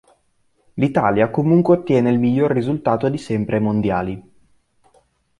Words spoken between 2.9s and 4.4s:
di sempre ai mondiali.